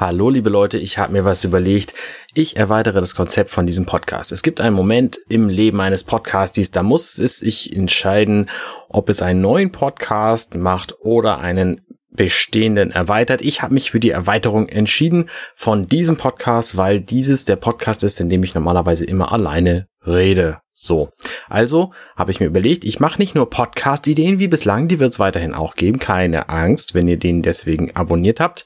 [0.00, 1.92] Hallo liebe Leute, ich habe mir was überlegt.
[2.32, 4.30] Ich erweitere das Konzept von diesem Podcast.
[4.30, 8.48] Es gibt einen Moment im Leben eines Podcasties, da muss es sich entscheiden,
[8.88, 11.80] ob es einen neuen Podcast macht oder einen
[12.12, 13.42] bestehenden erweitert.
[13.42, 18.20] Ich habe mich für die Erweiterung entschieden von diesem Podcast, weil dieses der Podcast ist,
[18.20, 20.58] in dem ich normalerweise immer alleine rede.
[20.72, 21.10] So,
[21.48, 25.18] also habe ich mir überlegt, ich mache nicht nur Podcast-Ideen wie bislang, die wird es
[25.18, 25.98] weiterhin auch geben.
[25.98, 28.64] Keine Angst, wenn ihr den deswegen abonniert habt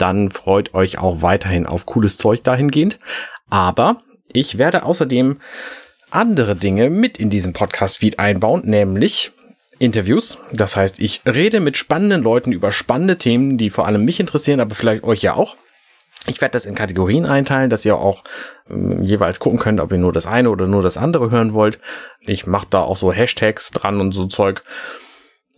[0.00, 2.98] dann freut euch auch weiterhin auf cooles Zeug dahingehend.
[3.50, 5.40] Aber ich werde außerdem
[6.10, 9.32] andere Dinge mit in diesem Podcast-Feed einbauen, nämlich
[9.78, 10.38] Interviews.
[10.52, 14.60] Das heißt, ich rede mit spannenden Leuten über spannende Themen, die vor allem mich interessieren,
[14.60, 15.56] aber vielleicht euch ja auch.
[16.26, 18.22] Ich werde das in Kategorien einteilen, dass ihr auch
[18.68, 21.78] äh, jeweils gucken könnt, ob ihr nur das eine oder nur das andere hören wollt.
[22.20, 24.60] Ich mache da auch so Hashtags dran und so Zeug.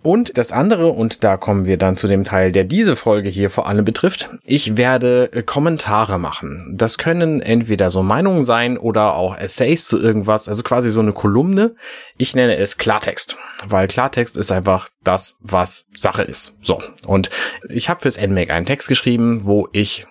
[0.02, 3.50] Und das andere, und da kommen wir dann zu dem Teil, der diese Folge hier
[3.50, 6.74] vor allem betrifft, ich werde äh, Kommentare machen.
[6.76, 11.12] Das können entweder so Meinungen sein oder auch Essays zu irgendwas, also quasi so eine
[11.12, 11.76] Kolumne.
[12.18, 13.36] Ich nenne es Klartext,
[13.66, 16.56] weil Klartext ist einfach das, was Sache ist.
[16.62, 17.30] So, und
[17.68, 20.06] ich habe fürs NMAC einen Text geschrieben, wo ich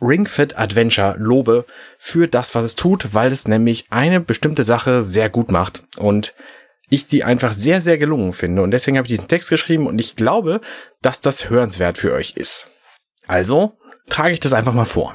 [0.00, 1.64] Ring Fit Adventure lobe
[1.98, 5.84] für das, was es tut, weil es nämlich eine bestimmte Sache sehr gut macht.
[5.96, 6.34] Und
[6.88, 8.62] ich die einfach sehr, sehr gelungen finde.
[8.62, 10.60] Und deswegen habe ich diesen Text geschrieben und ich glaube,
[11.02, 12.68] dass das hörenswert für euch ist.
[13.26, 13.76] Also
[14.08, 15.14] trage ich das einfach mal vor.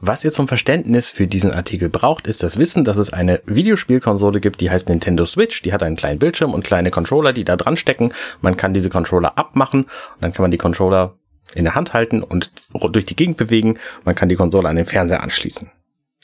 [0.00, 4.40] Was ihr zum Verständnis für diesen Artikel braucht, ist das Wissen, dass es eine Videospielkonsole
[4.40, 5.62] gibt, die heißt Nintendo Switch.
[5.62, 8.12] Die hat einen kleinen Bildschirm und kleine Controller, die da dran stecken.
[8.40, 11.18] Man kann diese Controller abmachen und dann kann man die Controller
[11.54, 12.52] in der Hand halten und
[12.92, 13.78] durch die Gegend bewegen.
[14.04, 15.70] Man kann die Konsole an den Fernseher anschließen.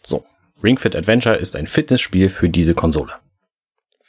[0.05, 0.25] So.
[0.63, 3.13] Ring Fit Adventure ist ein Fitnessspiel für diese Konsole.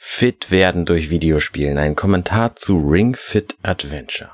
[0.07, 1.77] Fit werden durch Videospielen.
[1.77, 4.31] Ein Kommentar zu Ring Fit Adventure.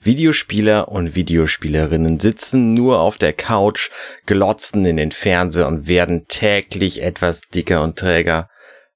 [0.00, 3.90] Videospieler und Videospielerinnen sitzen nur auf der Couch,
[4.26, 8.50] glotzen in den Fernseher und werden täglich etwas dicker und träger.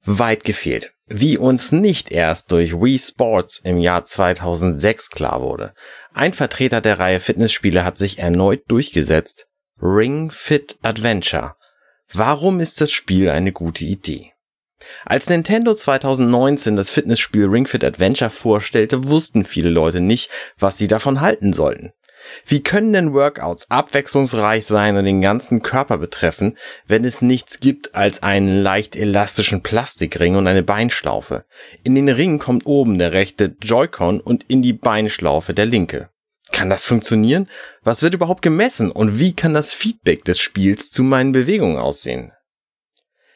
[0.05, 0.93] Weit gefehlt.
[1.07, 5.73] Wie uns nicht erst durch Wii Sports im Jahr 2006 klar wurde.
[6.13, 9.47] Ein Vertreter der Reihe Fitnessspiele hat sich erneut durchgesetzt.
[9.81, 11.55] Ring Fit Adventure.
[12.13, 14.32] Warum ist das Spiel eine gute Idee?
[15.05, 20.87] Als Nintendo 2019 das Fitnessspiel Ring Fit Adventure vorstellte, wussten viele Leute nicht, was sie
[20.87, 21.93] davon halten sollten.
[22.47, 26.57] Wie können denn Workouts abwechslungsreich sein und den ganzen Körper betreffen,
[26.87, 31.45] wenn es nichts gibt als einen leicht elastischen Plastikring und eine Beinschlaufe?
[31.83, 36.11] In den Ring kommt oben der rechte Joy-Con und in die Beinschlaufe der linke.
[36.53, 37.49] Kann das funktionieren?
[37.83, 42.33] Was wird überhaupt gemessen und wie kann das Feedback des Spiels zu meinen Bewegungen aussehen?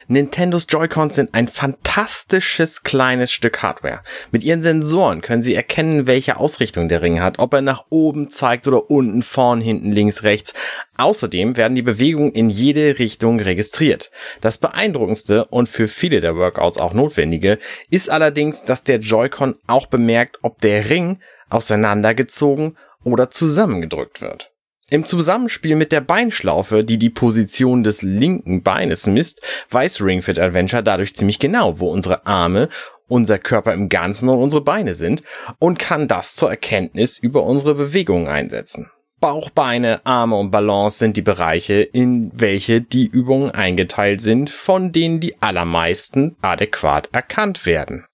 [0.09, 4.03] Nintendos Joy-Cons sind ein fantastisches kleines Stück Hardware.
[4.31, 8.29] Mit ihren Sensoren können sie erkennen, welche Ausrichtung der Ring hat, ob er nach oben
[8.29, 10.53] zeigt oder unten, vorn, hinten, links, rechts.
[10.97, 14.09] Außerdem werden die Bewegungen in jede Richtung registriert.
[14.39, 19.87] Das beeindruckendste und für viele der Workouts auch notwendige ist allerdings, dass der Joy-Con auch
[19.87, 21.19] bemerkt, ob der Ring
[21.49, 24.51] auseinandergezogen oder zusammengedrückt wird.
[24.89, 30.39] Im Zusammenspiel mit der Beinschlaufe, die die Position des linken Beines misst, weiß Ring Fit
[30.39, 32.69] Adventure dadurch ziemlich genau, wo unsere Arme,
[33.09, 35.23] unser Körper im Ganzen und unsere Beine sind
[35.59, 38.89] und kann das zur Erkenntnis über unsere Bewegungen einsetzen.
[39.19, 44.93] Bauch, Beine, Arme und Balance sind die Bereiche, in welche die Übungen eingeteilt sind, von
[44.93, 48.05] denen die allermeisten adäquat erkannt werden.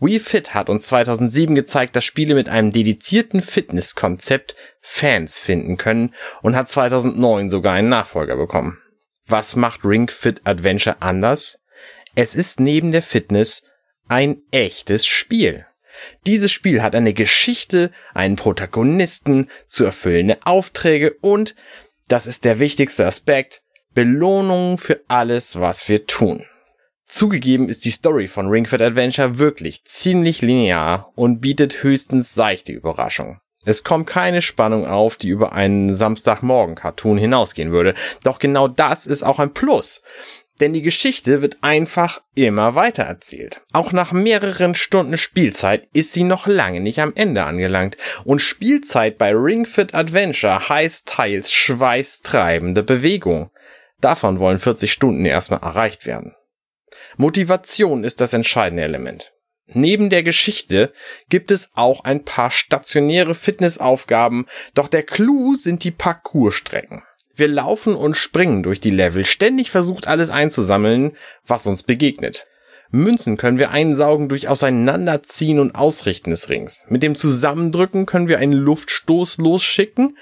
[0.00, 6.14] Wii Fit hat uns 2007 gezeigt, dass Spiele mit einem dedizierten Fitnesskonzept Fans finden können
[6.42, 8.78] und hat 2009 sogar einen Nachfolger bekommen.
[9.26, 11.60] Was macht Ring Fit Adventure anders?
[12.14, 13.64] Es ist neben der Fitness
[14.08, 15.66] ein echtes Spiel.
[16.26, 21.54] Dieses Spiel hat eine Geschichte, einen Protagonisten, zu erfüllende Aufträge und,
[22.08, 23.62] das ist der wichtigste Aspekt,
[23.94, 26.44] Belohnungen für alles, was wir tun.
[27.12, 32.72] Zugegeben ist die Story von Ring Fit Adventure wirklich ziemlich linear und bietet höchstens seichte
[32.72, 33.38] Überraschungen.
[33.66, 37.92] Es kommt keine Spannung auf, die über einen Samstagmorgen-Cartoon hinausgehen würde.
[38.24, 40.02] Doch genau das ist auch ein Plus.
[40.58, 43.60] Denn die Geschichte wird einfach immer weiter erzählt.
[43.74, 47.98] Auch nach mehreren Stunden Spielzeit ist sie noch lange nicht am Ende angelangt.
[48.24, 53.50] Und Spielzeit bei Ring Fit Adventure heißt teils schweißtreibende Bewegung.
[54.00, 56.34] Davon wollen 40 Stunden erstmal erreicht werden.
[57.16, 59.32] Motivation ist das entscheidende Element.
[59.74, 60.92] Neben der Geschichte
[61.28, 67.02] gibt es auch ein paar stationäre Fitnessaufgaben, doch der Clou sind die Parcoursstrecken.
[67.34, 71.16] Wir laufen und springen durch die Level, ständig versucht alles einzusammeln,
[71.46, 72.46] was uns begegnet.
[72.94, 76.84] Münzen können wir einsaugen durch Auseinanderziehen und Ausrichten des Rings.
[76.90, 80.18] Mit dem Zusammendrücken können wir einen Luftstoß losschicken,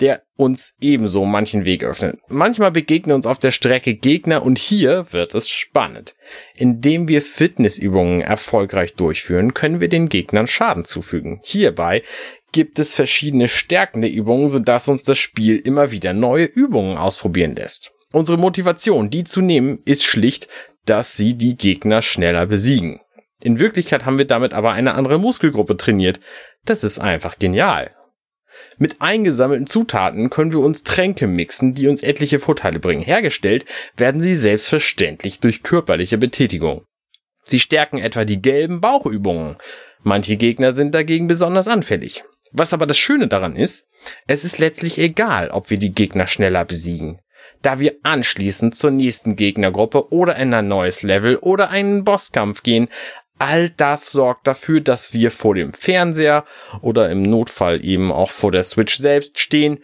[0.00, 2.18] der uns ebenso manchen Weg öffnet.
[2.28, 6.14] Manchmal begegnen uns auf der Strecke Gegner und hier wird es spannend.
[6.54, 11.40] Indem wir Fitnessübungen erfolgreich durchführen, können wir den Gegnern Schaden zufügen.
[11.44, 12.02] Hierbei
[12.52, 17.92] gibt es verschiedene stärkende Übungen, sodass uns das Spiel immer wieder neue Übungen ausprobieren lässt.
[18.12, 20.48] Unsere Motivation, die zu nehmen, ist schlicht,
[20.84, 23.00] dass sie die Gegner schneller besiegen.
[23.40, 26.20] In Wirklichkeit haben wir damit aber eine andere Muskelgruppe trainiert.
[26.64, 27.94] Das ist einfach genial.
[28.78, 33.02] Mit eingesammelten Zutaten können wir uns Tränke mixen, die uns etliche Vorteile bringen.
[33.02, 33.64] Hergestellt
[33.96, 36.84] werden sie selbstverständlich durch körperliche Betätigung.
[37.44, 39.56] Sie stärken etwa die gelben Bauchübungen.
[40.02, 42.24] Manche Gegner sind dagegen besonders anfällig.
[42.52, 43.86] Was aber das Schöne daran ist,
[44.26, 47.20] es ist letztlich egal, ob wir die Gegner schneller besiegen,
[47.62, 52.88] da wir anschließend zur nächsten Gegnergruppe oder in ein neues Level oder einen Bosskampf gehen.
[53.40, 56.44] All das sorgt dafür, dass wir vor dem Fernseher
[56.82, 59.82] oder im Notfall eben auch vor der Switch selbst stehen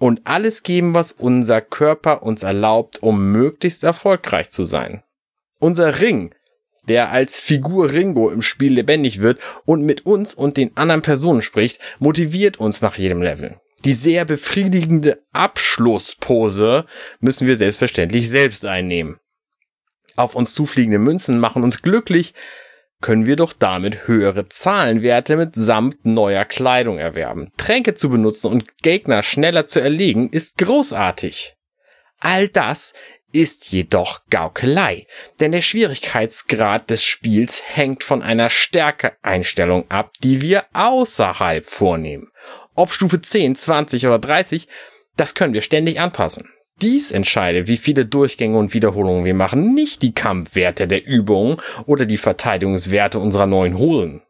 [0.00, 5.04] und alles geben, was unser Körper uns erlaubt, um möglichst erfolgreich zu sein.
[5.60, 6.34] Unser Ring
[6.88, 11.42] der als Figur Ringo im Spiel lebendig wird und mit uns und den anderen Personen
[11.42, 13.60] spricht, motiviert uns nach jedem Level.
[13.84, 16.86] Die sehr befriedigende Abschlusspose
[17.20, 19.18] müssen wir selbstverständlich selbst einnehmen.
[20.16, 22.34] Auf uns zufliegende Münzen machen uns glücklich,
[23.00, 27.50] können wir doch damit höhere Zahlenwerte mitsamt neuer Kleidung erwerben.
[27.56, 31.56] Tränke zu benutzen und Gegner schneller zu erlegen ist großartig.
[32.20, 32.94] All das
[33.32, 35.06] ist jedoch Gaukelei,
[35.40, 42.30] denn der Schwierigkeitsgrad des Spiels hängt von einer Stärkeeinstellung ab, die wir außerhalb vornehmen.
[42.74, 44.68] Ob Stufe 10, 20 oder 30,
[45.16, 46.48] das können wir ständig anpassen.
[46.82, 51.56] Dies entscheidet, wie viele Durchgänge und Wiederholungen wir machen, nicht die Kampfwerte der Übungen
[51.86, 54.22] oder die Verteidigungswerte unserer neuen Hosen.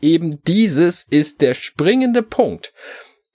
[0.00, 2.72] Eben dieses ist der springende Punkt.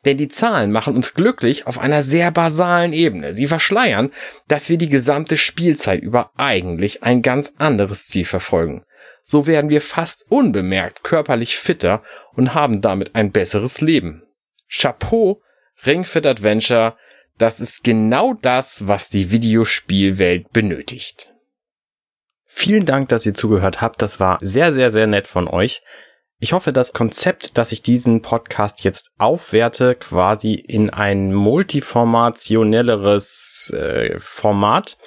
[0.06, 3.33] Denn die Zahlen machen uns glücklich auf einer sehr basalen Ebene.
[3.33, 4.12] Sie verschleiern,
[4.48, 8.83] dass wir die gesamte Spielzeit über eigentlich ein ganz anderes Ziel verfolgen.
[9.25, 14.24] So werden wir fast unbemerkt körperlich fitter und haben damit ein besseres Leben.
[14.69, 15.42] Chapeau,
[15.86, 16.98] Ring Fit Adventure,
[17.43, 21.33] das ist genau das, was die Videospielwelt benötigt.
[22.45, 24.01] Vielen Dank, dass ihr zugehört habt.
[24.01, 25.81] Das war sehr, sehr, sehr nett von euch.
[26.39, 34.17] Ich hoffe, das Konzept, dass ich diesen Podcast jetzt aufwerte, quasi in ein multiformationelleres äh,
[34.19, 34.97] Format,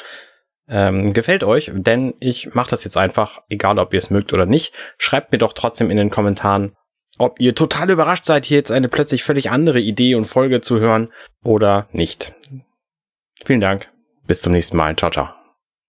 [0.68, 4.44] ähm, gefällt euch, denn ich mache das jetzt einfach, egal ob ihr es mögt oder
[4.44, 4.74] nicht.
[4.98, 6.76] Schreibt mir doch trotzdem in den Kommentaren,
[7.18, 10.78] ob ihr total überrascht seid, hier jetzt eine plötzlich völlig andere Idee und Folge zu
[10.78, 12.34] hören oder nicht.
[13.44, 13.88] Vielen Dank.
[14.26, 14.96] Bis zum nächsten Mal.
[14.96, 15.45] Ciao, ciao.